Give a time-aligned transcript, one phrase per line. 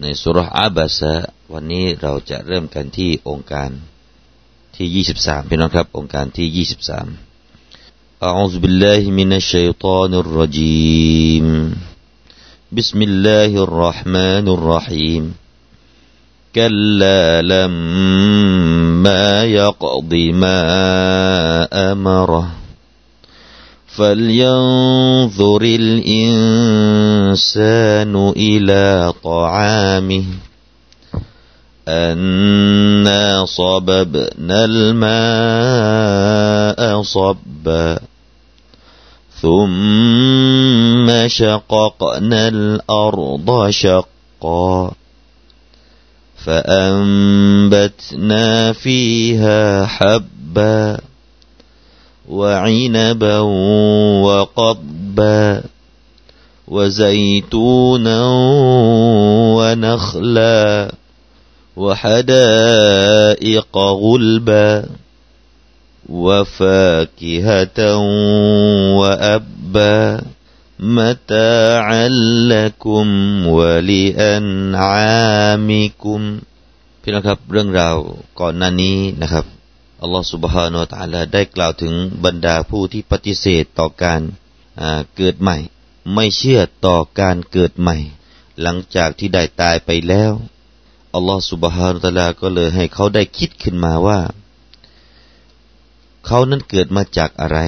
[0.00, 1.14] ในสุรอาบาสะ
[1.52, 3.70] วันนี้เราจะเริ่มกันที่องค์การ
[4.76, 7.32] ที่ 23พี่น้องครับองค์การที่ 23
[8.28, 11.46] أعوذ بالله من الشيطان الرجيم
[12.72, 15.34] بسم الله الرحمن الرحيم
[16.54, 20.12] كلا لما يقض
[20.42, 20.58] ما
[21.92, 22.46] أمره
[23.97, 26.13] فلينظر الإنسان
[28.37, 30.25] إلى طعامه.
[31.87, 35.41] أنا صببنا الماء
[37.01, 37.99] صبا
[39.41, 44.91] ثم شققنا الأرض شقا.
[46.45, 47.93] فأنبتنا
[48.73, 51.06] فيها حبا.
[52.28, 53.38] وعنبا
[54.26, 55.62] وقبا
[56.68, 58.20] وزيتونا
[59.56, 60.92] ونخلا
[61.76, 62.98] وحدائق
[63.78, 64.84] غلبا
[66.08, 67.96] وفاكهة
[68.98, 70.20] وأبا
[70.78, 72.08] متاعا
[72.52, 73.06] لكم
[73.46, 74.80] ولأنعامكم
[77.04, 77.96] พี่น้องครับเรื่องราว
[78.40, 79.44] ก่อนหน้านี้นะครับ
[80.01, 81.93] อัลลอฮฺสุบฮานาอัลลอฮฺได้กล่าวถึง
[82.25, 84.21] บรรดาผู้ที่ปฏิเสธต่อการ
[85.15, 85.57] เกิดใหม่
[86.13, 87.97] ไม่เชื่อต่อการเกิดใหม่
[88.61, 90.31] หลังจากที่ได้ตายไปแล้ว
[91.13, 94.19] อัลลอฮฺสุบฮานาอัลลอฮฺก็เลยให้เขาได้คิดขึ้นมาว่า
[96.25, 97.59] เขานั้นเกิดมาจากอะไร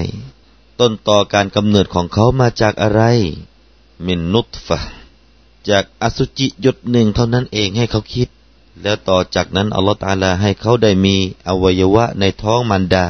[0.80, 3.02] ต้นต่อการกำเนิดของเขามาจากอะไร
[4.06, 4.78] มินนุตฟะ
[5.70, 8.28] จากอสุจิหยดหนึ่งเท่านั้นเองให้เขาคิด
[8.82, 11.16] แล้วต่อจากนั้นอัลลอฮฺตาลาให้เขาได้มี
[11.48, 13.04] อวัยวะในท้องมารดา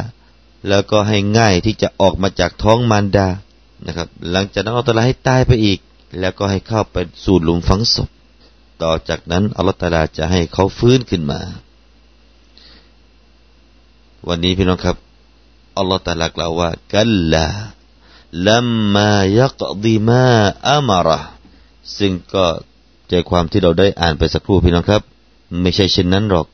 [0.68, 3.26] แล้วก็ให้ง่ายที่จะออกมาจากท้องมารดา
[3.86, 5.78] นะครับ หลังจากนั้นอัลลอฮฺตาลาให้ตายไปอีก
[6.20, 8.08] แล้วก็ให้เข้าไปสู่หลุมฝังศพ
[8.82, 11.40] ต่อจากนั้นอัลลอฮฺตาลาจะให้เขาฟื้นขึ้นมา
[14.28, 14.96] วันนี้พี่น้องครับ
[15.78, 17.46] อัลลอฮฺตาลากล่าวว่ากัลลา
[18.48, 19.10] ลัมมา
[19.40, 20.26] ยักดีมา
[20.68, 21.20] อามาระ
[21.98, 22.46] ซึ่งก็
[23.08, 25.02] ใจความที่เราได้อ่านไปสักครู่พี่น้องครับ
[25.60, 26.46] ไม่ใช่เช่นนั้นหรอก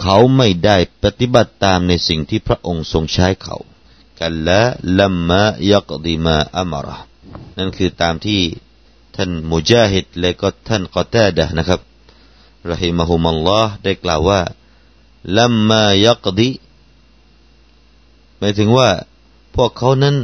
[0.00, 3.56] เขาไม่ได้ปฏิบัติตามในสิ่งที่พระองค์ทรงใช้เขา
[4.18, 4.62] กันละ
[4.98, 6.98] ลัมมายักดีมาอัมระ
[7.56, 8.40] นั่นคือตามที่
[9.16, 11.80] ท่านมุจาฮิดและก็ท่านกอตาดะนะครับ
[12.70, 14.40] รหิมะฮุมัลลอฮ์ได้กล่าวว่า
[15.38, 16.50] ลัมมายักดี
[18.38, 18.90] หมายถึงว่า
[19.54, 20.16] พวกเขานั้น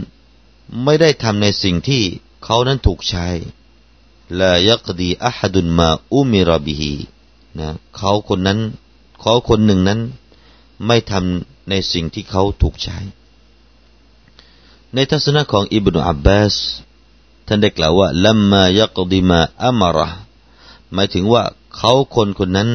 [0.85, 2.03] ไม่ได้ทำในสิ่งที่
[2.45, 3.27] เขานั้นถูกใช้
[4.41, 6.95] ลายักดีอะฮัดุนมาอุมิรบิฮี
[7.61, 8.59] นะเขาคนนั้น
[9.21, 10.01] เขาคนหนึ่งนั้น
[10.87, 12.99] ไม่ทำในสิ่งที่เขาถูกใช้
[14.95, 16.55] ในทัศนะของอิบนุอับบาส
[17.47, 20.09] ท่านได้กล่าวว่าลัมมายักดิมาอัมระ
[20.93, 21.43] หมายถึงว่า
[21.77, 22.71] เขาคนคนนั้น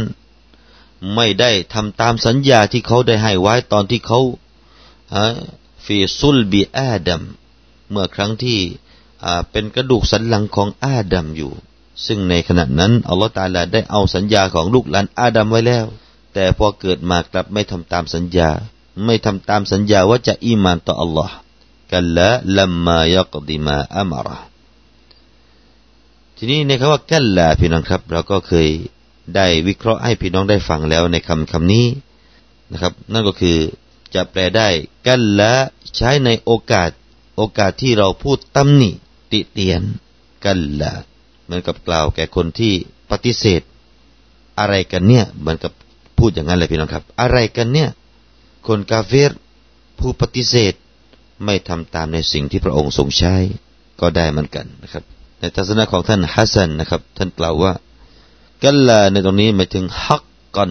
[1.15, 4.19] ไม่ได้ทำตามสัญญาที่เขาได้ให้ไว้ตอนที่เขา
[5.85, 7.21] ฟีซุลบีอาดัม
[7.89, 8.59] เมื่อครั้งที่
[9.51, 11.51] เป็นกระดูกสันหลังของอาดัมอยู่
[12.06, 15.86] ซึ่งในขณะนั้นอัลลอฮฺตาลาได้เอาสัญญาของลูกหลานอาดัมไว้แล้ว
[16.34, 18.50] แต่พอเกิดมากลับไม่ทำตามสัญญา
[19.06, 21.36] ไม่ทำตามสัญญาว่าจะอีมานต่ออัลลอฮ์
[21.92, 24.38] กันละลัมมายักดิมาอัมระ
[26.38, 28.68] ทีนี้ในคำว่ากันละพี่น้องครับ เราก็เคย
[29.36, 31.86] ได้วิเคราะห์ให้พี่น้องได้ฟังแล้วในคำคำนี้
[32.72, 33.58] นะครับ นั่นก็คือ
[34.16, 34.68] จะแปลได้
[35.08, 35.54] กันละ
[35.96, 36.90] ใช้ในโอกาส
[37.38, 38.92] โอกาสที่เราพูดตำหนิ
[39.31, 39.81] ติเตียน
[40.46, 40.94] กันละ
[41.46, 42.74] เหมือนกับกล่าวแก่คนที่
[43.12, 43.62] ปฏิเสธ
[44.59, 45.72] อะไรกันเนี่ยเหมือนกับ
[46.18, 47.90] พูดอย่างนั้นเลยพี่น้องครับ อะไรกันเนี่ย
[48.68, 49.31] คนกาเฟร
[50.00, 50.74] ผู้ปฏิเสธ
[51.45, 53.36] ไม่ทำตามในสิ่งที่พระองค์ทรงใช้
[54.00, 55.04] ก็ได้เหมือนกันนะครับ
[55.40, 57.74] ในทัศนะของท่านฮัสซันนะครับ ท่านกล่าวว่า
[58.63, 60.24] กัลลาในตรงนี้หมายถึงฮัก
[60.56, 60.69] ก่อน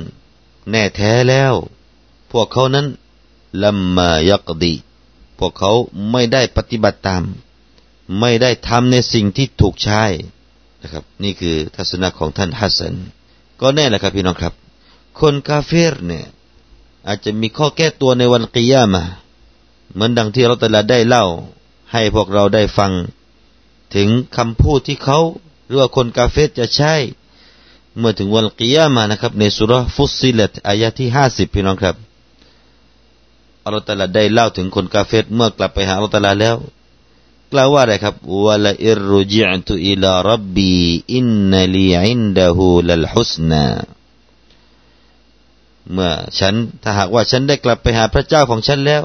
[0.70, 1.54] แน่แท้แล้ว
[2.32, 2.86] พวกเขานั้น
[3.62, 4.74] ลัมมายักดี
[5.38, 5.72] พวกเขา
[6.10, 7.22] ไม่ได้ปฏิบัติตาม
[8.20, 10.02] ไม่ได้ทำในสิ่งที่ถูกใช้
[10.82, 12.94] นะครับ นี่คือทัศนะของท่านฮัสซัน
[13.60, 14.54] ก็แน่แหละครับพี่น้องครับ
[15.20, 16.24] คนกาเฟรเนี่ย
[17.06, 19.02] อาจจะมีข้อแก้ตัวในวันกิยามา
[19.92, 21.24] เหมือนดังที่เราแต่ละได้เล่า
[21.92, 22.92] ให้พวกเราได้ฟัง
[23.94, 25.18] ถึงคำพูดที่เขา
[25.66, 26.94] หรือว่าคนกาเฟรจะใช้
[27.98, 31.96] เมื่อถึงวันกิยามานะครับ ในซูเราะฮ์ฟุศศิลัตอายะฮ์ที่ห้าสิบพี่น้องครับ
[33.64, 36.56] อัลลอฮฺตะลาได้เล่าถึงคนกาเฟรเมื่อกลับไปหาอัลลอฮฺตะลาแล้ว
[37.52, 43.64] กล่าวว่าอะไรครับولئن رجعت إلى ربي إن لي عنده للحسنى
[45.92, 49.02] เมื่อฉันถ้าหากว่าฉันได้กลับไปหาพระเจ้าของฉันแล้ว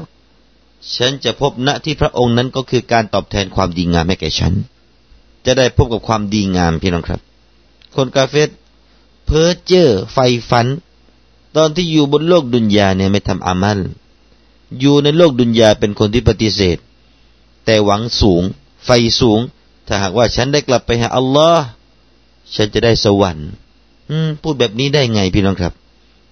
[0.96, 4.52] ฉันจะพบณที่พระองค์นั้นก็คือการตอบแทนความดีงามให้แก่ฉัน
[5.46, 7.20] จะได้พบกับความดีงามพี่น้องครับ
[7.94, 8.50] คนกาเฟต
[9.26, 10.18] เพ้อเจ้อไฟ
[10.50, 10.66] ฝัน
[11.56, 13.78] ตอนที่อยู่บนโลกดุนยาเนี่ยไม่ทำอามัล
[14.80, 16.78] อยู่ในโลกดุนยาเป็นคนที่ปฏิเสธ
[17.70, 18.42] แต่หวังสูง
[18.84, 19.40] ไฟสูง
[19.86, 21.64] ถ้าหากว่าฉันได้กลับไปหาอัลลอฮ์
[22.54, 23.50] ฉันจะได้สวรรค์
[24.42, 25.72] พูดแบบนี้ได้ไงพี่น้องครับ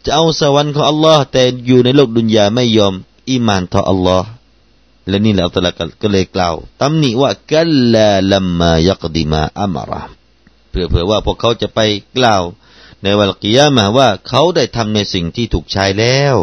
[0.04, 2.94] จะเอาสวรรค์ของอัลลอฮ์แต่อยู่ในโลกดุนยาไม่ยอม
[3.30, 4.28] อิมานต่ออัลลอฮ์
[5.08, 10.02] และนี่แหละอัลลอฮ์ก็เลยกล่าวตำหนิว่ากัลลาลัมมายักดิมาอัมระ
[10.70, 11.80] เพื่อเผื่อว่าพวกเขาจะไป
[12.16, 12.42] กล่าว
[13.02, 16.36] ในวันกิยามะว่าเขาได้ทำในสิ่งที่ถูกใช้แล้ว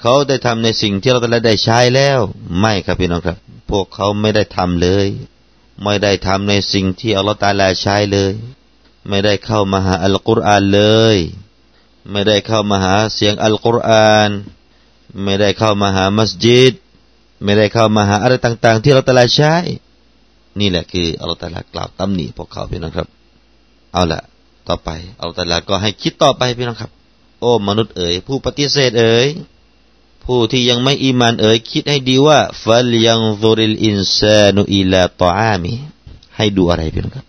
[0.00, 2.18] เขาได้ทำในสิ่งที่เราได้ใช้แล้ว
[2.60, 3.38] ไม่ครับพี่น้องครับ
[3.70, 5.08] พวกเขาไม่ได้ทำเลย
[5.82, 8.32] ไม่ได้ทำในสิ่งที่อัลลอฮฺตาลาใช้เลย
[9.08, 10.82] ไม่ได้เข้ามาหาอัลกุรอานเล
[11.14, 11.16] ย
[12.10, 14.30] ไม่ได้เข้ามาหาเสียงอัลกุรอาน
[15.22, 16.72] ไม่ได้เข้ามาหามัสยิด
[17.42, 19.54] ไม่ได้เข้ามาหาอะไรต่าง ๆ ที่เราตาลาใช้
[20.60, 23.08] นี่แหละคืออัลลอฮฺตาลากล่าวตำหนิพวกเขาพี่น้องครับ
[23.92, 24.20] เอาละ
[24.68, 26.90] ต่อไปอัลลอฮฺตาลาก็ให้คิดต่อไปพี่น้องครับ
[27.40, 29.26] โอ้มนุษย์เอ๋ยผู้ปฏิเสธเอ๋ย
[30.24, 35.72] ผู้ที่ยังไม่อีมานเอ๋ยคิดให้ดีว่าฟัลยังซุริลอินซานุอิลาตออามี
[36.36, 37.26] ให้ดูอะไรพี่น้องครับ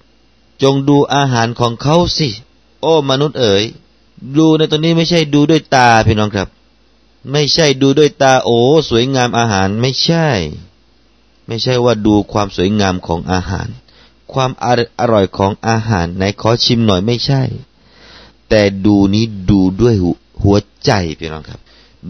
[0.63, 2.29] จงดูอาหารของเขาสิ
[2.81, 3.63] โอ้มนุษย์เอ๋ย
[4.37, 6.47] ดูในตัวนี้ไม่ใช่ดูด้วยตาพี่น้องครับ
[7.31, 8.59] ไม่ใช่ดูด้วยตาโอ้
[8.89, 10.27] สวยงามอาหารไม่ใช่
[11.47, 13.67] ไม่ใช่ว่าดูความสวยงามของอาหาร
[14.33, 14.67] ความอ
[15.13, 17.41] ร่อยของอาหารไหนขอชิมหน่อยไม่ใช่
[18.49, 19.95] แต่ดูนี้ดูด้วย
[20.41, 21.59] หัวใจพี่น้องครับ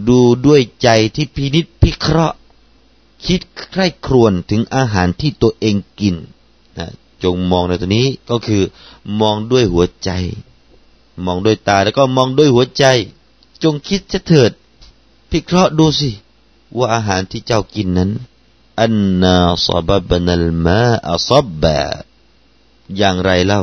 [0.08, 2.36] ดูด้วยใจที่พินิษพิเคราะห์
[3.26, 3.40] คิด
[3.70, 6.16] ใคร่ครวญถึงอาหารที่ตัวเองกิน
[6.78, 6.86] นะ
[7.22, 8.62] จงมองในตัวนี้ก็คือ
[9.20, 10.10] มองด้วยหัวใจ
[11.24, 12.84] มองด้วยตาแล้วก็มองด้วยหัวใจ
[13.62, 14.50] จงคิดจะเถิด
[15.30, 16.10] พิเคราะห์ดูสิ
[16.76, 18.10] ว่าอาหารที่เจ้ากินนั้น
[18.80, 20.82] อันนาซาบบนัลมา
[21.12, 21.78] อัซบบะ
[22.96, 23.62] อย่างไรเล่า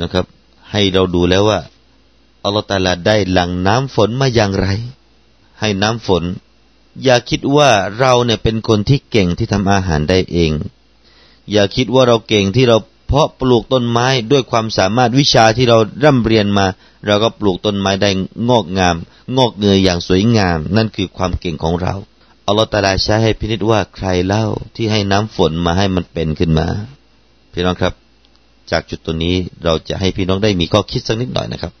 [0.00, 0.26] นะครับ
[0.70, 1.60] ให้เราดูแล้วว่า
[2.44, 4.68] อัลลอฮฺตาลาได้หลั่งน้ำฝนมาอย่างไร
[5.60, 6.24] ให้น้ำฝน
[7.04, 10.52] อย่าคิดว่าเราเนี่ยเป็นคนที่เก่งที่ทำอาหารได้เอง
[11.50, 12.76] อย่าคิดว่าเราเก่งที่เรา
[13.06, 16.66] เพาะปลูกต้นไม้ด้วยความสามารถวิชาที่เราร่ำเรียนมา
[17.06, 18.10] เราก็ปลูกต้นไม้ได้
[18.48, 18.96] งอกงาม
[19.36, 21.94] งอกเงยอย่างสวยงาม นั่นคือความเก่งของเรา
[22.46, 24.44] อัลลอฮฺตาลาใช้ให้พินิจว่าใครเล่า
[24.76, 26.66] ที่ให้น้ำฝนมาให้มันเป็นขึ้นมา
[27.52, 27.94] พี่น้องครับ
[28.70, 31.72] จากจุดตัวนี้เราจะให้พี่น้องได้มีข้อคิดสักนิดหน่อยนะครับ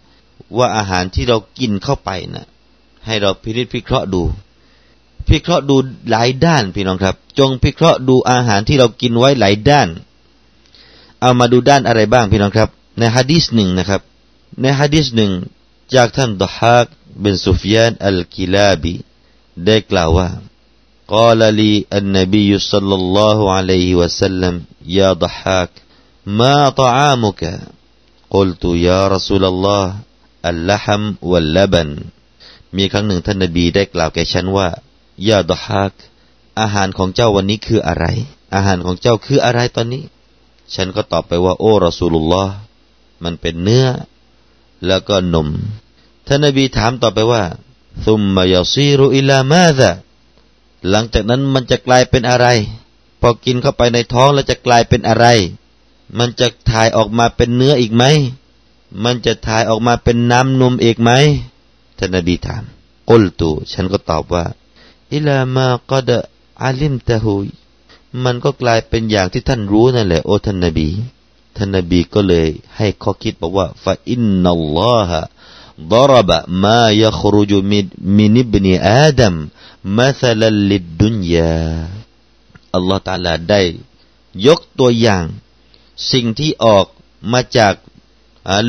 [0.58, 2.46] ว่าอาหารที่เรากินเข้าไปนะ่ะ
[3.05, 4.23] ให้เราพิจิตพิเคราะห์ดู
[5.27, 5.75] พิเคราะห์ดู
[6.09, 9.87] หลายด้านพี่น้องครับ จงพิเคราะห์ดูอาหารที่เรากินไว้หลายด้าน
[11.21, 14.01] เอามาดูด้านอะไรบ้างพี่น้องครับ ในฮะดีษหนึ่งนะครับ
[14.61, 15.31] ในฮะดีษหนึ่ง
[15.93, 16.85] จากท่านดฮาก
[17.21, 18.93] เป็นซุฟยานอัลกิลาบี
[19.65, 20.29] ได้กล่าวว่า
[21.07, 25.69] قال لي النبي صلى الله عليه وسلم يا ضحاك
[26.25, 27.59] ما طعامك
[28.29, 29.95] قلت يا رسول الله
[30.45, 31.89] اللحم واللبن
[32.76, 34.68] มีครั้งหนึ่งท่านนบีได้กล่าวแก่ฉันว่า
[35.28, 35.92] ยาดฮัก
[36.60, 38.06] อาหารของเจ้าวันนี้คืออะไร
[38.54, 40.04] อาหารของเจ้าคืออะไรตอนนี้
[40.74, 42.54] ฉันก็ตอบไปว่า โอ้รอสูลุลลอฮ์
[43.24, 43.86] มันเป็นเนื้อ
[44.86, 45.48] แล้วก็นม
[46.26, 47.42] ท่านนบีถามต่อไปว่า
[48.06, 49.90] ซุมมายาซีรุอิลามาซะ
[50.88, 52.46] หลังจากนั้นมันจะกลายเป็นอะไร
[53.20, 55.26] พอกินเข้าไปในท้องแล้วจะกลายเป็นอะไร
[56.18, 58.04] มันจะถ่ายออกมาเป็นเนื้ออีกไหม
[59.04, 61.10] มันจะถ่ายออกมาเป็นน้ำนมอีกไหม
[62.00, 62.64] ท่านนบีถาม
[63.10, 64.44] กุลตูฉันก็ตอบว่า
[65.14, 66.10] อิลามากอด
[66.64, 67.34] อาลิมตะฮู
[68.24, 70.88] มันก็กลายเป็นอย่างที่ท่านรู้นั่นแหละโอ้ท่านนบี
[71.56, 75.20] ท่านนบีก็เลยให้ข้อคิดบอกว่าฟาอินนัลลอฮะ
[75.92, 76.30] ดรับ
[76.64, 77.80] มายัครุจมิ
[78.16, 79.34] มินิบนีอาดัม
[79.98, 81.56] มัสลัลิดดุนยา
[82.74, 83.62] อัลลอฮฺตาลาได้
[84.46, 85.24] ยกตัวอย่าง
[86.12, 86.86] สิ่งที่ออก
[87.32, 87.74] มาจาก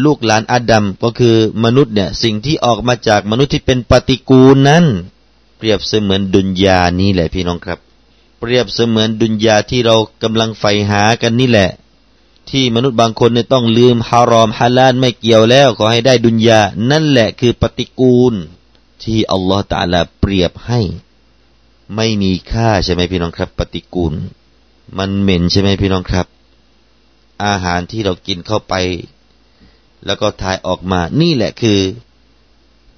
[0.06, 4.86] ลูกหลานอาดัมก็คือมนุษย์เนี่ยสิ่งที่ออกมาจากมนุษย์ที่เป็นปฏิกูลนั้น
[5.58, 7.80] เปรียบเสมือนดุนยานี้แหละพี่น้องครับ
[8.40, 11.70] เปรียบเสมือนดุนยาที่เรากำลังใฝ่หากันนี่แหละ
[12.50, 16.62] ที่มนุษย์บางคนเนี่ยต้องลืมฮารอมฮาลาลไม่เกี่ยวแล้ว ขอให้ได้ดุนยา
[16.92, 18.34] นั่นแหละคือปฏิกูล
[19.04, 20.82] ที่อัลลอฮฺตาลาเปรียบให้
[21.96, 24.14] ไม่มีค่าใช่ไหมพี่น้องครับ ปฏิกูล
[24.98, 26.28] มันเหม็นใช่ไหมพี่น้องครับ
[27.46, 28.74] อาหารที่เรากินเข้าไป
[30.06, 31.80] แล้วก็ถ่ายออกมา นี่แหละคือ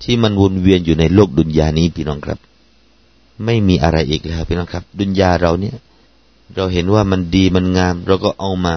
[0.03, 2.39] ที่มันวนเวียนอยู่ในโลกดุนยานี้พี่น้องครับ
[3.45, 5.75] ไม่มีอะไรอีกแล้วพี่น้องครับ ดุนยาเราเนี่ย
[6.55, 8.75] เราเห็นว่ามันดีมันงาม เราก็เอามา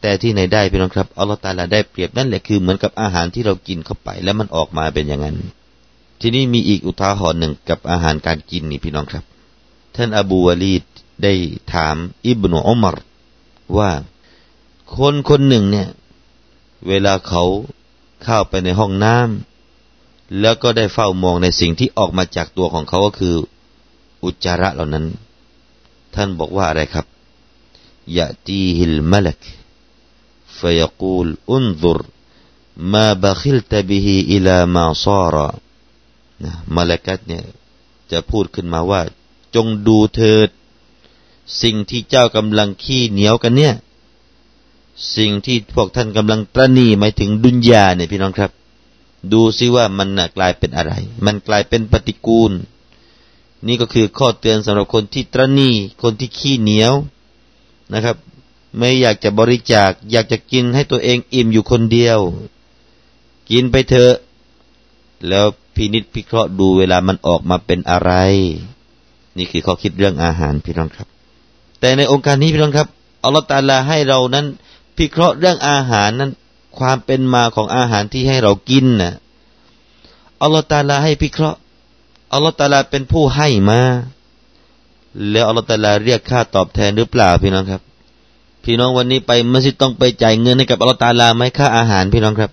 [0.00, 5.36] แต่ที่ไหนได้พี่น้องครับอัลลอฮฺตาลาได้เปรียบนั่นแหละคือเหมือนกับอาหารที่เรากินเข้าไป แล้วมันออกมาเป็นอย่างนั้น
[6.20, 9.24] ทีนี้มีอีกอุทาหรณ์หนึ่งกับอาหารการกินนี่พี่น้องครับ
[9.94, 10.84] ท่านอบูวาลีด
[11.22, 11.32] ได้
[11.72, 11.96] ถาม
[12.26, 12.96] อิบนุอุมาร
[13.78, 13.90] ว่า
[14.96, 15.88] คนคนหนึ่งเนี่ย
[16.88, 17.44] เวลาเขา
[18.22, 23.36] เข้าไปในห้องน้ำแล้วก็ได้เฝ้ามองในสิ่งที่ออกมาจากตัวของเขาก็คือ
[24.24, 25.06] อุจจาระเหล่านั้น
[26.14, 27.06] ท่านบอกว่าอะไรครับ
[28.16, 29.42] ยะตีฮิลมลัก
[30.58, 32.00] ฟยกูลอุนซุร
[32.92, 35.48] มาบะคิลตบิฮีอิลามาซาระ
[36.42, 37.44] นะมาลกัตเนี่ย
[38.10, 39.02] จะพูดขึ้นมาว่า
[39.54, 40.48] จงดูเถิด
[41.62, 43.74] สิ่งที่เจ้ากำลังขี้เหนียวกันเนี่ย
[45.16, 48.50] สิ่งที่พวกท่านกำลังตรณีหมายถึงดุนยาเนี่ยพี่น้องครับ
[49.32, 50.92] ดูซิว่ามันกลายเป็นอะไร
[51.26, 52.52] มันกลายเป็นปฏิกูล
[53.66, 55.70] นี่ก็คือข้อเตือนสำหรับคนที่ตรณี
[56.02, 56.92] คนที่ขี้เหนียว
[57.92, 58.16] นะครับ
[58.78, 62.18] ไม่อยากจะบริจาค อยากจะกินให้ตัวเองอิ่มอยู่คนเดียว
[63.50, 64.14] กินไปเถอะ
[65.28, 68.12] แล้วพินิษพิเคราะห์ดูเวลามันออกมาเป็นอะไร
[69.36, 71.06] นี่คือข้อคิดเรื่องอาหารพี่น้องครับ
[71.80, 72.88] แต่ในองค์การนี้พี่น้องครับ
[73.24, 74.46] อัลลอฮฺตาลาให้เรานั้น
[75.00, 76.30] พิเคราะห์เรื่องอาหารนั้น
[76.78, 79.12] ความเป็นมาของอาหารที่ให้เรากินนะ
[80.42, 81.58] อัลลอฮฺตาลาให้พิเคราะห์
[82.32, 83.80] อัลลอฮฺตาลาเป็นผู้ให้มา
[85.30, 87.82] แล้วอัลลอฮฺตาลาเรียกค่าตอบแทนหรือเปล่าพี่น้องครับ
[88.64, 92.50] พี่น้องวันนี้ไปมัสยิดต้องไปจ่ายเงินให้กับอัลลอฮฺตาลาไหมค่าอาหารพี่น้องครับ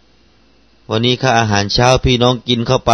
[0.92, 2.94] วันนี้ค่าอาหารเช้าพี่น้องกินเข้าไป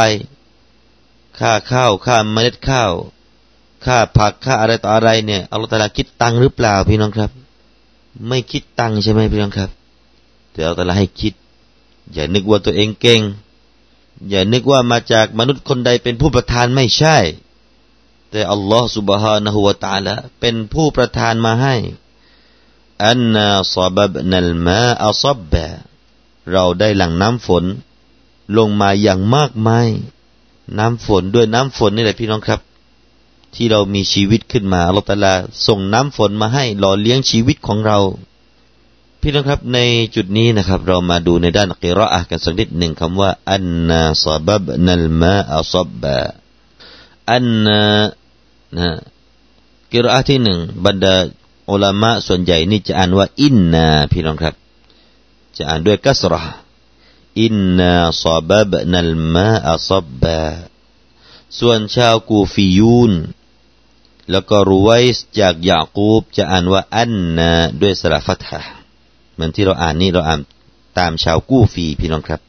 [1.39, 2.91] ค่าข้าวค่าเมล็ดข้าว
[3.85, 7.42] ค่าผักค่าอะไรต่ออะไรเนี่ยอัลลอฮฺตาลาคิดตังหรือเปล่าพี่น้องครับ
[8.27, 9.69] ไม่คิดตังใช่ไหมพี่น้องครับ
[10.51, 11.33] แต่เอาแต่ละให้คิด
[12.13, 13.21] อย่านึกว่าตัวเองเก่ง
[14.29, 17.17] อย่านึกว่ามาจากมนุษย์คนใดเป็นผู้ประทานไม่ใช่
[18.31, 21.75] แต่อัลลอฮฺสุบฮานะฮุวาตาละเป็นผู้ประทานมาให้
[23.07, 25.53] อันนาซาบบนัลมาอัซบแบ
[26.51, 27.63] เราได้หลั่งน้ำฝน
[28.57, 29.87] ลงมาอย่างมากมาย
[30.77, 32.59] น้ำฝนด้วยน้ำฝนนี่แหละพี่น้องครับ
[33.55, 35.33] ที่เรามีชีวิตขึ้นมาอัลลอฮฺตาลา
[35.67, 37.99] ส่งน้ำฝนมาให้หล่อเลี้ยงชีวิตของเรา
[39.21, 39.79] พี่น้องครับใน
[40.15, 46.17] จุดนี้นะครับ เรามาดูในด้านกิรออะกันสักนิดหนึ่งคำว่าอันนาซาบับนัลมาอัซบบะ
[47.31, 47.81] อันนา
[48.77, 48.89] นะ
[49.93, 51.15] กิรออะที่หนึ่งบรรดา
[51.71, 54.55] อุลามะส่วนใหญ่นี่จะอ่านว่าอินนาพี่น้องครับ
[55.57, 56.55] จะอ่านด้วยกัสรห์
[57.41, 57.91] อินนา
[58.23, 60.39] ซาบับนัลมาอัซบบะ
[61.59, 63.13] ส่วนชาวกูฟิยูน
[64.31, 67.51] แล้วก็รูไวส์จากยากูบจะอ่านว่าอันนา
[67.81, 68.59] ด้วยสระฟัตฮะ
[69.33, 70.39] เหมือนที่เราอ่านนี่เราอ่าน
[70.99, 72.41] ตามชาวกูฟีพี่น้องครับ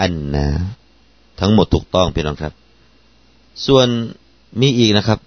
[0.00, 0.46] อันนา
[1.40, 2.52] ทั้งหมดถูกต้องพี่น้องครับ
[3.66, 3.88] ส่วน
[4.60, 5.18] มีอีกนะครับ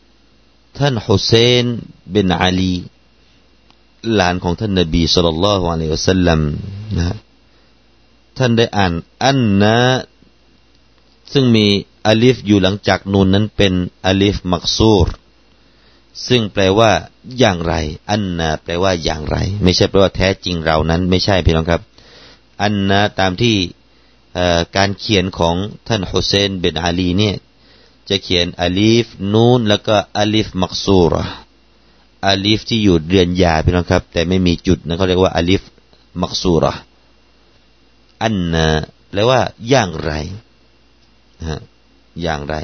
[0.78, 1.34] ท่านฮุเซ
[1.64, 1.66] น
[2.12, 2.74] เบนอาลี
[4.14, 6.40] หลานของท่านนบีสุลต่านละฮ์อะลัยฮิวสัลลัม
[6.98, 7.16] นะ
[8.38, 9.78] ท่านได้อ่าน أنى
[11.34, 11.68] ซึ่งมี
[12.08, 13.74] อลิฟอยู่หลังจากนูนนั้นเป็น
[14.06, 15.08] อลิฟมักซูร
[16.28, 16.92] ซึ่งแปลว่า
[17.40, 17.74] อย่างไร
[18.10, 21.82] أنى แปลว่าอย่างไร ไม่ใช่แปลว่าแท้จริงเรานั้น ไม่ใช่พี่น้องครับ
[22.62, 23.56] أنى ตามที่
[24.78, 25.56] การเขียนของ
[25.88, 27.36] ท่านฮุเซนเบนอาลีเนี่ย
[28.10, 31.14] จะเขียนอลิฟนูนแล้วก็อลิฟมักซูร
[32.28, 35.64] อลิฟที่อยู่เรือนยาพี่น้องครับ แต่ไม่มีจุดนะเขาเรียกว่าอลิฟ
[36.22, 36.66] มักซูร
[38.24, 38.68] อันนา
[39.10, 40.12] แปลว่าอย่างไร
[41.42, 41.60] นะ
[42.22, 42.56] อย่างไร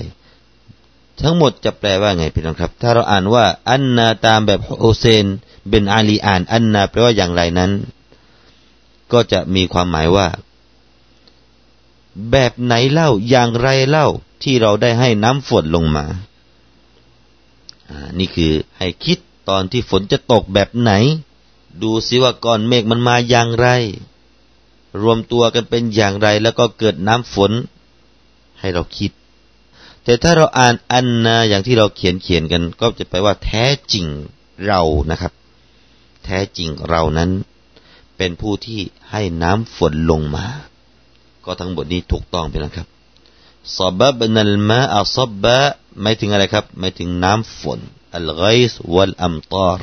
[1.22, 5.26] ทั้งหมดจะแปลว่าไงพี่น้องครับ ถ้าเราอ่านว่า อันนาตามแบบโอเซน
[5.70, 7.72] เบนอาลีอ่าน อันนาแปลว่าอย่างไรนั้น
[9.12, 10.28] ก็จะมีความหมายว่า
[12.32, 14.08] แบบไหนเล่าอย่างไรเล่า
[14.44, 16.06] ที่เราได้ให้น้ำฝนลงมา
[17.90, 19.20] อ่านี่คือให้คิด
[19.50, 20.92] ตอนที่ฝนจะตกแบบไหน
[21.82, 23.68] ดูสิว่าก้อนเมฆมันมาอย่างไร
[25.02, 27.52] รวมตัวกันเป็นอย่างไรแล้วก็เกิดน้ำฝน
[28.60, 29.12] ให้เราคิด
[30.04, 34.06] แต่ถ้าเราอ่านอันนาอย่างที่เราเขียนเขียนกัน ก็จะแปว่าแท้จริง
[34.68, 34.82] เรา
[35.12, 35.34] นะครับ
[36.26, 37.30] แท้จริงเรานั้น
[38.18, 38.80] เป็นผู้ที่
[39.12, 40.46] ให้น้ำฝนลงมา
[41.46, 42.88] ก็ทั้งหมดนี้ถูกต้องไปแล้วครับ
[43.78, 45.58] ซาบบนัลมาอัซบบะ
[46.02, 47.80] ไม่ถึงอะไรครับ ไม่ถึงน้ำฝน
[48.16, 49.80] อัลไกส์วัลอัมตาร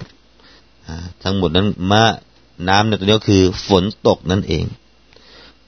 [1.23, 2.05] ทั้งหมดนั้นมา
[2.69, 4.65] น้ำในตัวนี้ก็คือฝนตกนั่นเอง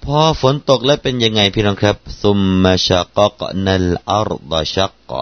[0.04, 5.12] พอฝนตกแล้วเป็นยังไงพี่น้องครับซุมมาชะกกนัลอารดชักก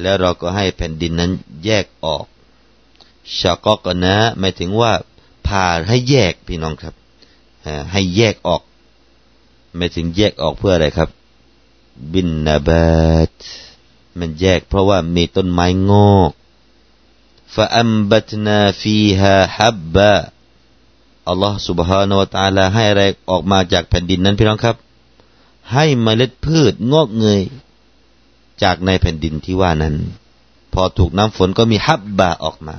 [0.00, 1.32] แล้วเราก็ให้แผ่นดินนั้น
[1.64, 2.26] แยกออก
[3.38, 4.92] ชะกกนะหมายถึงว่า
[5.46, 6.94] ผ่าให้แยกพี่น้องครับ
[7.92, 8.62] ให้แยกออก
[9.76, 11.10] ไม่ถึงแยกออกเพื่ออะไรครับ
[12.12, 12.88] บินนาบั
[13.28, 13.30] ต
[14.18, 16.32] มันแยกเพราะว่ามีต้นไม้งอก
[17.54, 17.82] ฟะอั
[21.29, 24.75] อัลลอฮ์ سبحانه และ تعالى ให้อะไรออกมาจากแผ่นดินนั้นพี่น้องครับ
[25.73, 27.41] ให้เมล็ดพืชงอกเงย
[28.63, 29.95] จากในแผ่นดินที่ว่านั้น
[30.73, 32.77] พอถูกน้ำฝนก็มีฮับบะออกมา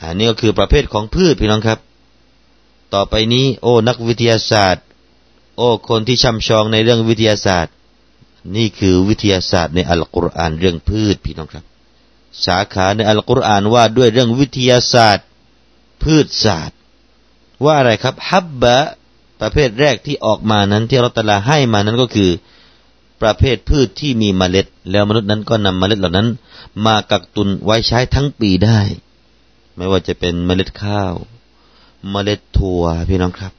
[0.00, 1.78] อันนี้ก็คือประเภทของพืชพี่น้องครับ
[2.94, 4.84] ต่อไปนี้ โอ้นักวิทยาศาสตร์
[5.56, 7.74] โอ้คนที่ช่ำชองในเรื่องวิทยาศาสตร์
[8.56, 11.64] นี่คือวิทยาศาสตร์ในอัลกุรอานเรื่องพืชพี่น้องครับ
[12.46, 15.26] สาขาในอัลกุรอานว่าด้วยเรื่องวิทยาศาสตร์
[16.02, 16.77] พืชศาสตร์
[17.65, 18.77] ว่าอะไรครับฮับบะ
[19.41, 22.31] ประเภทแรกที่ออกมานั้นที่เราตลาให้มานั้นก็คือ
[23.21, 26.27] ประเภทพืชที่มีเมล็ด แล้วมนุษย์นั้นก็นำเมล็ดเหล่านั้น
[26.85, 28.79] มากักตุนไว้ใช้ทั้งปีได้
[29.75, 31.13] ไม่ว่าจะเป็นเมล็ดข้าว
[32.11, 33.53] เมล็ดถั่วพี่น้องครับ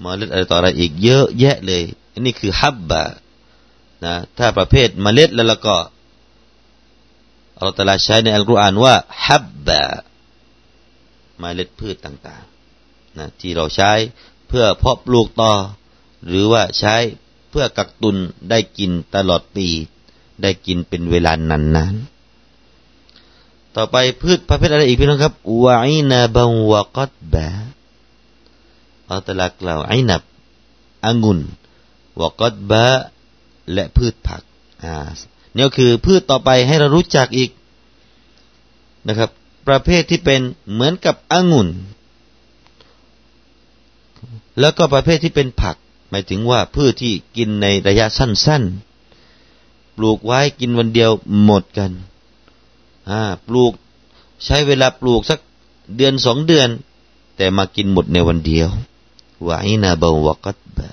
[0.00, 3.02] เมล็ดอะไรต่ออะไรอีกเยอะแยะเลยอันนี้คือฮับบะ
[4.04, 5.76] นะถ้าประเภทเมล็ดแล้วล้วก็
[7.56, 9.80] อัลตลาใช้ในอัลกุรอานว่าฮับบะ
[11.40, 13.92] เมล็ดพืชต่างๆนะที่เราใช้
[14.48, 15.52] เพื่อเพาะปลูกต่อ
[16.26, 16.96] หรือว่าใช้
[17.50, 18.16] เพื่อกักตุน
[18.50, 19.68] ได้กินตลอดปี
[20.42, 22.14] ได้กินเป็นเวลานานๆ
[23.76, 27.46] ต่อไปพืชประเภทอะไรอีกพี่น้องครับวาอินาบังวะกัดบะ
[29.10, 30.22] อัตลักล่าวอินับ
[31.04, 31.40] องุ่น
[32.20, 32.84] วะกัดบะ
[33.72, 34.42] และพืชผัก
[34.84, 34.94] อ่า
[35.56, 37.50] นี่ยคือพืชต่อไปให้เรารู้จักอีก
[39.08, 39.30] นะครับ
[39.66, 40.40] ประเภทที่เป็น
[40.72, 41.68] เหมือนกับองุ่น
[44.60, 45.76] แล้วก็ประเภทที่เป็นผัก
[46.10, 51.10] หมายถึงว่าพืชที่กินในระยะสั้นๆ ปลูกไว้กินวันเดียว
[51.44, 51.90] หมดกัน
[53.10, 53.72] อ่าปลูก
[54.44, 55.40] ใช้เวลาปลูกสัก
[55.96, 56.68] เดือนสองเดือน
[57.36, 58.68] แต่มากินหมดในวันเดียว
[59.46, 60.88] วาอินาบาวกัตบะ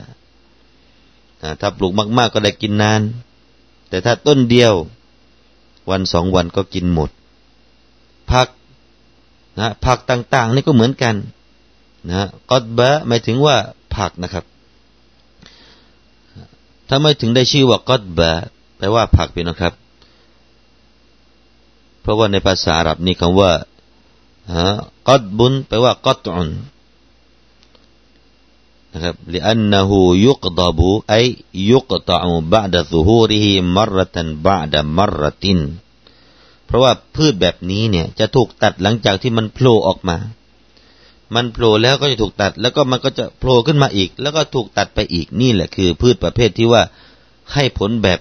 [1.61, 3.01] ถ้าปลูกมาก ๆ ก็ได้กินนาน
[3.89, 4.73] แต่ถ้าต้นเดียว
[5.89, 7.09] วันสองวันก็กินหมด
[8.31, 8.47] ผัก
[9.58, 11.14] นะผักต่าง ๆ นี่ก็เหมือนกัน
[12.10, 13.56] นะกอดบะหมายถึงว่า
[13.96, 14.44] ผักนะครับ
[16.88, 18.30] ถ้าไม่ถึงได้ชื่อว่ากอดบะ
[18.76, 19.74] แปลว่าผักพี่นะครับ
[22.00, 23.50] เพราะว่าในภาษาอาหรับนี่คำว่า
[25.08, 26.50] กัดบุนแปลว่ากัดอุน
[28.92, 29.90] นะครับ لأنه
[30.26, 30.80] يقضب
[31.16, 31.24] أي
[31.72, 32.22] يقطع
[32.54, 33.46] بعد ظهوره
[33.78, 34.16] مرة
[34.48, 35.44] بعد مرة
[36.71, 40.17] เพราะว่าพืชแบบนี้เนี่ยจะถูกตัดหลังจากที่มันโผล่ออกมา
[41.35, 46.83] มันโผล่แล้วก็จะถูกตัด แล้วก็มันก็จะโผล่ขึ้นมาอีก แล้วก็ถูกตัดไปอีกนี่แหละคือ พืชประเภทที่ว่า
[47.53, 48.19] ให้ผลแบบ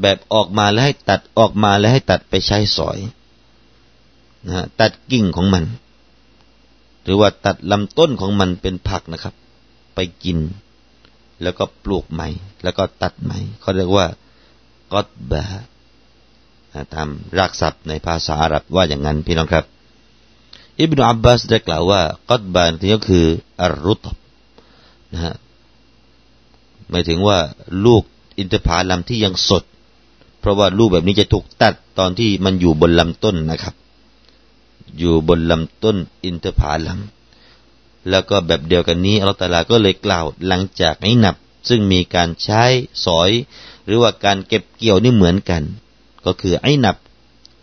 [0.00, 2.98] แบบออกมาแล้วให้ตัดออกมาแล้วให้ตัดไปใช้สอย
[4.48, 5.64] นะตัดกิ่งของมัน
[7.04, 9.34] หรือว่าตัดลำต้นของมันเป็นผักนะครับ
[9.94, 10.38] ไปกิน
[11.42, 12.28] แล้วก็ปลูกใหม่
[12.62, 14.06] แล้วก็ตัดใหม่เขาเรียกว่า
[14.92, 15.42] กอดบะ
[16.94, 17.08] ตาม
[17.38, 19.64] รากศัพท์ในภาษาอาหรับว่าอย่างนั้นพี่น้องครับ
[20.80, 23.26] อิบนาอับบาสได้กล่าวว่ากอดบานที่ก็คือ
[23.60, 24.16] อารุตบ
[25.12, 25.34] นะฮะ
[26.90, 27.38] หมายถึงว่า
[27.84, 28.02] ลูก
[28.38, 29.62] อินทผลัมที่ยังสด
[30.40, 33.74] เพราะว่าลูกแบบนี้จะถูกตัดตอนที่มันอยู่บนลำต้นนะครับ
[34.98, 37.00] อยู่บนลำต้นอินทผลัม
[38.10, 41.36] แล้วก็แบบเดียวกันนี้อัลตาลาก็เลยกล่าวหลังจากไอ้นับ
[41.68, 42.62] ซึ่งมีการใช้
[43.06, 43.30] สอย
[43.86, 45.62] หรือว่าการเก็บเกี่ยวนี่เหมือนกัน
[46.24, 46.96] ก็คือไอ้นับ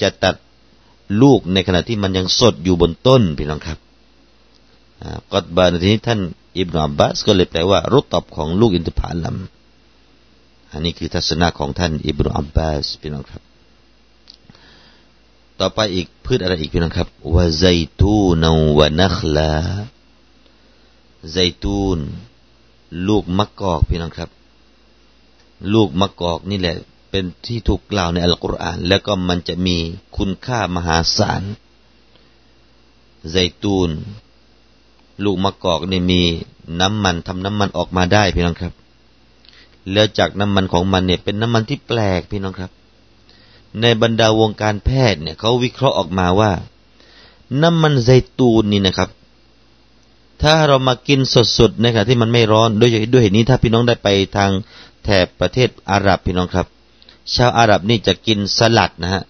[0.02, 0.36] จะตัด
[1.22, 3.80] ลูกในขณะที่มันยังสดอยู่บนต้นพี่น้องครับ
[5.32, 6.20] กอดบานทีนี้ท่าน
[6.58, 9.38] อิบนาอับบาสก็เลยแปลว่ารุตตบของลูกอินทผลัม
[10.72, 13.44] อันนี้คือทัศนะของท่านอิบรุอับบาสพี่น้องครับ
[15.60, 17.66] ต่อไปอีกพืชอะไรอีกพี่น้องครับวะไซ
[18.00, 18.44] ตูน
[18.80, 19.54] วะนัคลา
[21.32, 22.00] ไซตูน
[23.08, 24.30] ลูกมะกอกพี่น้องครับ
[25.74, 26.76] ลูกมะกอกนี่แหละ
[27.10, 29.78] เป็นที่ถูกกล่าวในอัลกุรอาน แล้วก็มันจะมี
[30.18, 31.44] คุณค่ามหาศาล
[33.30, 33.90] ไซตูน
[35.24, 36.22] ลูกมะกอกเนี่ยมี
[36.80, 38.74] น้ำมันทำน้ำมันออกมาได้พี่น้องครับ
[39.92, 42.72] แล้วจากน้ำมันของมันเนี่ยเป็นน้ำมันที่แปลกพี่น้องครับ
[43.82, 46.52] ในบรรดาวงการแพทย์เนี่ยเขาวิเคราะห์ออกมาว่า
[47.62, 49.10] น้ำมันไซตูนนี่นะครับ
[50.44, 51.20] ถ้าเรามากิน
[51.58, 54.52] สดๆนะครับที่มันไม่ร้อนด้วยด้วยเหตุนี้ถ้าพี่น้องได้ไปทาง
[55.04, 56.68] แถบประเทศอาหรับพี่น้องครับ
[57.36, 59.24] ชาวอาหรับนี่จะกินสลัดนะฮะ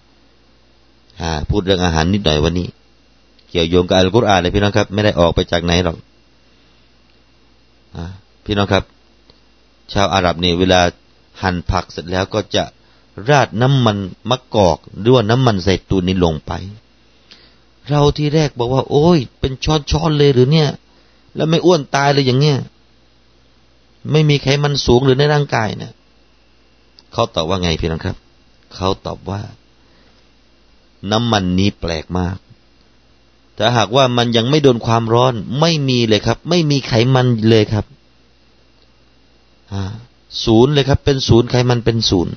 [1.50, 2.68] พูดเรื่องอาหารนิดหน่อยวันนี้
[3.48, 5.96] เกี่ยวโยงกับอัลกุรอานเลยพี่น้องครับ ไม่ได้ออกไปจากไหนหรอก
[8.44, 8.84] พี่น้องครับ
[9.92, 10.80] ชาวอาหรับนี่เวลา
[11.42, 12.64] หั่นผักเสร็จแล้วก็จะ
[13.28, 13.98] ราดน้ำมัน
[14.30, 16.52] มะกอกหรือว่าน้ำมันไซตูนนี้ลงไป
[17.88, 20.68] เราที่แรกบอกว่า โอ้ย เป็นช้อนๆเลยหรือเนี่ย
[21.36, 22.58] แล้วไม่อ้วนตายเลยอย่างเงี้ย
[24.12, 25.92] ไม่มีไขมันสูงหรือในร่างกายเนะ
[27.12, 28.16] เขาตอบว่าไงพี่น้องครับ
[28.74, 29.42] เขาตอบว่า
[31.10, 32.36] น้ำมันนี้แปลกมาก
[33.54, 37.84] แต่หากว่ามันยังไม่โดนความร้อน ไม่มีเลยครับ ไม่มีไขมันเลยครับ
[40.44, 42.34] ศูนย์เลยครับ เป็นศูนย์ไขมันเป็นศูนย์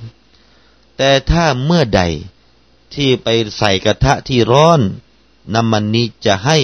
[0.96, 2.02] แต่ถ้าเมื่อใด
[2.94, 4.80] ที่ไปใส่กระทะที่ร้อน
[5.54, 6.58] น้ำมันนี้จะให้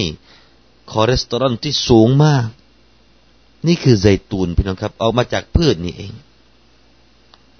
[0.91, 2.47] คอเลสเตอรอลที่สูงมาก
[3.67, 6.11] นี่คือไซตูนพี่น้องครับ เอามาจากพืชนี่เอง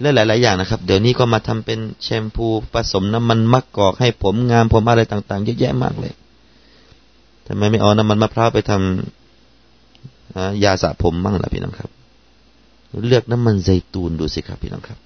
[0.01, 6.13] และหลาย ๆ อย่างนะครับ เดี๋ยวนี้ก็มาทำเป็นแชมพูผสมน้ำมันมะกอกให้ผมงามผมอะไรต่าง ๆ เยอะแยะมากเลย
[7.47, 11.89] ทำไมไม่เอาน้ำมันมะพร้าวไปทำยาสระผมบ้างล่ะพี่น้องครับ
[13.07, 14.99] เลือกน้ำมันไซตูนดูสิครับ พี่น้องครับ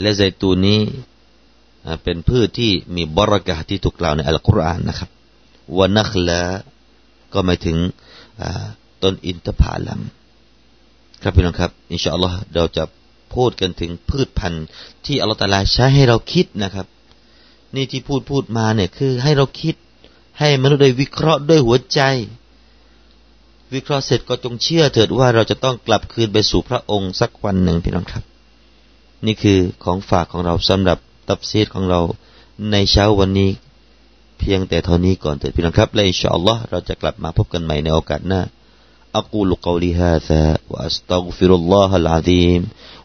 [0.00, 0.80] และไซตูนนี้
[2.02, 5.10] เป็นพืชที่มีบรักะที่ถูกกล่าวในอัลกุรอานนะครับ
[5.78, 6.40] วานักละ
[7.32, 7.76] ก็หมายถึง
[9.02, 10.00] ต้นอินทผลัม
[11.22, 12.84] ครับพี่น้องครับ อินชาอัลลอฮ์เราจะ
[13.33, 14.65] พูดกันถึงพืชพันธุ์
[15.05, 16.87] ที่อัลลอฮฺตาลาใช้ให้เราคิดนะครับ
[17.75, 19.75] นี่ที่พูดพูดมาเนี่ยคือให้เราคิด
[20.39, 22.01] ให้มนุษย์ได้วิเคราะห์ด้วยหัวใจ
[23.73, 28.23] วิเคราะห์เสร็จก็จงเชื่อเถิดว่าเราจะต้องกลับคืนไปสู่พระองค์สักวันหนึ่งพี่น้องครับ
[29.25, 31.99] นี่คือของฝากของเราสำหรับตับซีดของเรา
[32.71, 33.49] ในเช้าวันนี้
[34.39, 38.41] เพียงแต่เท่านี้ก่อนเถิดพี่น้องครับและอินชาอัลลอฮ์เราจะกลับมาพบกันใหม่ในโอกาสหน้า
[39.21, 42.61] أقول قولي هذا وأستغفر الله العظيم